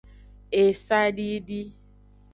[0.61, 1.61] Esadidi.